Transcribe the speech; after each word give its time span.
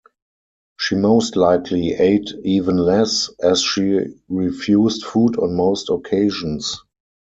She 0.79 0.95
most 0.95 1.35
likely 1.35 1.93
ate 1.93 2.31
even 2.43 2.75
less, 2.75 3.29
as 3.39 3.61
she 3.61 3.99
refused 4.29 5.05
food 5.05 5.37
on 5.37 5.55
most 5.55 5.91
occasions. 5.91 6.81